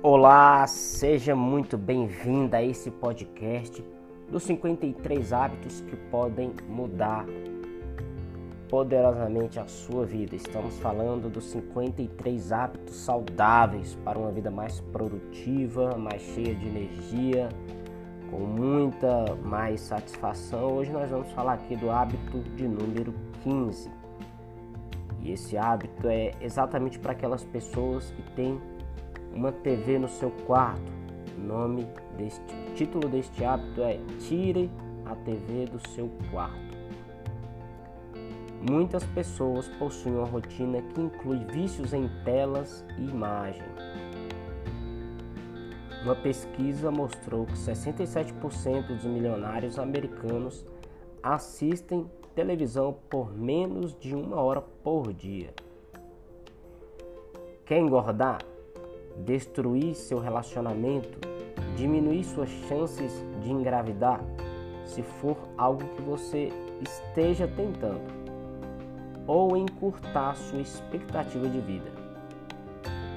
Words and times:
Olá, 0.00 0.64
seja 0.68 1.34
muito 1.34 1.76
bem-vinda 1.76 2.58
a 2.58 2.62
esse 2.62 2.88
podcast 2.88 3.84
dos 4.30 4.44
53 4.44 5.32
hábitos 5.32 5.80
que 5.80 5.96
podem 5.96 6.52
mudar 6.68 7.26
poderosamente 8.68 9.58
a 9.58 9.66
sua 9.66 10.06
vida. 10.06 10.36
Estamos 10.36 10.78
falando 10.78 11.28
dos 11.28 11.46
53 11.46 12.52
hábitos 12.52 12.94
saudáveis 12.94 13.98
para 14.04 14.16
uma 14.16 14.30
vida 14.30 14.52
mais 14.52 14.80
produtiva, 14.92 15.96
mais 15.96 16.22
cheia 16.22 16.54
de 16.54 16.68
energia, 16.68 17.48
com 18.30 18.38
muita 18.38 19.34
mais 19.42 19.80
satisfação. 19.80 20.76
Hoje 20.76 20.92
nós 20.92 21.10
vamos 21.10 21.32
falar 21.32 21.54
aqui 21.54 21.74
do 21.74 21.90
hábito 21.90 22.38
de 22.54 22.68
número 22.68 23.12
15. 23.42 23.90
E 25.22 25.32
esse 25.32 25.58
hábito 25.58 26.06
é 26.06 26.30
exatamente 26.40 27.00
para 27.00 27.10
aquelas 27.10 27.42
pessoas 27.42 28.12
que 28.12 28.22
têm 28.36 28.60
uma 29.38 29.52
TV 29.52 30.00
no 30.00 30.08
seu 30.08 30.32
quarto. 30.46 30.92
O 31.36 31.40
nome 31.40 31.86
deste, 32.16 32.42
o 32.68 32.74
título 32.74 33.08
deste 33.08 33.44
hábito 33.44 33.80
é 33.82 34.00
Tire 34.18 34.68
a 35.06 35.14
TV 35.14 35.66
do 35.66 35.78
seu 35.90 36.10
quarto. 36.32 36.76
Muitas 38.68 39.04
pessoas 39.06 39.68
possuem 39.78 40.16
uma 40.16 40.26
rotina 40.26 40.82
que 40.82 41.00
inclui 41.00 41.38
vícios 41.52 41.94
em 41.94 42.10
telas 42.24 42.84
e 42.98 43.04
imagem. 43.04 43.62
Uma 46.02 46.16
pesquisa 46.16 46.90
mostrou 46.90 47.46
que 47.46 47.52
67% 47.52 48.88
dos 48.88 49.04
milionários 49.04 49.78
americanos 49.78 50.66
assistem 51.22 52.10
televisão 52.34 52.96
por 53.08 53.32
menos 53.32 53.96
de 53.96 54.16
uma 54.16 54.40
hora 54.40 54.60
por 54.60 55.12
dia. 55.12 55.54
Quer 57.64 57.78
engordar? 57.78 58.38
Destruir 59.16 59.94
seu 59.94 60.18
relacionamento? 60.18 61.18
Diminuir 61.76 62.24
suas 62.24 62.50
chances 62.68 63.12
de 63.40 63.50
engravidar? 63.50 64.20
Se 64.84 65.02
for 65.02 65.36
algo 65.56 65.84
que 65.96 66.02
você 66.02 66.52
esteja 66.80 67.46
tentando 67.48 68.18
ou 69.28 69.56
encurtar 69.56 70.34
sua 70.34 70.60
expectativa 70.60 71.46
de 71.48 71.60
vida. 71.60 71.92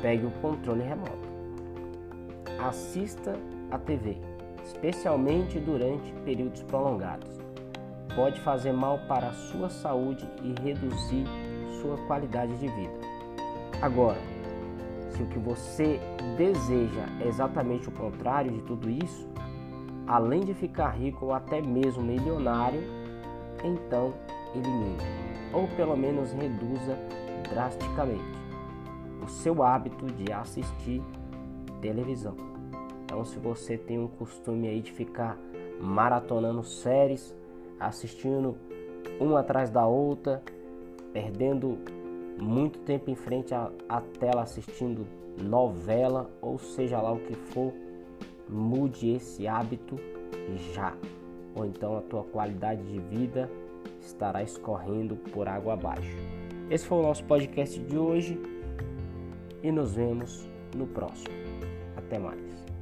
Pegue 0.00 0.24
o 0.24 0.30
controle 0.40 0.82
remoto. 0.82 1.28
Assista 2.58 3.34
a 3.70 3.78
TV, 3.78 4.16
especialmente 4.64 5.60
durante 5.60 6.10
períodos 6.24 6.62
prolongados. 6.62 7.38
Pode 8.16 8.40
fazer 8.40 8.72
mal 8.72 8.98
para 9.06 9.28
a 9.28 9.32
sua 9.32 9.68
saúde 9.68 10.26
e 10.42 10.60
reduzir 10.62 11.24
sua 11.82 11.98
qualidade 12.06 12.56
de 12.56 12.66
vida. 12.68 12.98
Agora, 13.82 14.18
se 15.18 15.22
o 15.24 15.26
que 15.26 15.38
você 15.38 15.98
deseja 16.36 17.04
é 17.20 17.26
exatamente 17.26 17.88
o 17.88 17.92
contrário 17.92 18.52
de 18.52 18.62
tudo 18.62 18.88
isso, 18.88 19.28
além 20.06 20.40
de 20.40 20.54
ficar 20.54 20.90
rico 20.90 21.26
ou 21.26 21.32
até 21.32 21.60
mesmo 21.60 22.02
milionário, 22.02 22.80
então 23.64 24.14
elimine 24.54 24.96
ou 25.52 25.66
pelo 25.76 25.96
menos 25.96 26.32
reduza 26.32 26.96
drasticamente 27.50 28.38
o 29.22 29.28
seu 29.28 29.62
hábito 29.62 30.06
de 30.06 30.32
assistir 30.32 31.02
televisão. 31.80 32.36
Então, 33.04 33.24
se 33.24 33.38
você 33.38 33.76
tem 33.76 33.98
um 33.98 34.06
costume 34.06 34.68
aí 34.68 34.80
de 34.80 34.92
ficar 34.92 35.36
maratonando 35.80 36.62
séries, 36.62 37.34
assistindo 37.80 38.56
uma 39.18 39.40
atrás 39.40 39.70
da 39.70 39.86
outra, 39.86 40.42
perdendo 41.12 41.78
muito 42.40 42.78
tempo 42.80 43.10
em 43.10 43.14
frente 43.14 43.54
à, 43.54 43.70
à 43.88 44.00
tela 44.00 44.42
assistindo 44.42 45.06
novela, 45.42 46.30
ou 46.40 46.58
seja 46.58 47.00
lá 47.00 47.12
o 47.12 47.20
que 47.20 47.34
for, 47.34 47.72
mude 48.48 49.10
esse 49.10 49.46
hábito 49.46 49.96
já. 50.74 50.96
Ou 51.54 51.66
então 51.66 51.96
a 51.96 52.02
tua 52.02 52.24
qualidade 52.24 52.82
de 52.82 52.98
vida 52.98 53.50
estará 54.00 54.42
escorrendo 54.42 55.16
por 55.16 55.48
água 55.48 55.74
abaixo. 55.74 56.16
Esse 56.70 56.86
foi 56.86 56.98
o 56.98 57.02
nosso 57.02 57.24
podcast 57.24 57.78
de 57.80 57.96
hoje 57.96 58.38
e 59.62 59.70
nos 59.70 59.94
vemos 59.94 60.48
no 60.76 60.86
próximo. 60.86 61.34
Até 61.96 62.18
mais. 62.18 62.77